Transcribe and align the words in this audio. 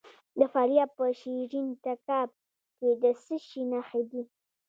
د 0.39 0.41
فاریاب 0.53 0.89
په 0.97 1.05
شیرین 1.19 1.67
تګاب 1.83 2.29
کې 2.77 2.89
د 3.01 3.03
څه 3.23 3.35
شي 3.47 3.61
نښې 3.71 4.01
دي؟ 4.09 4.23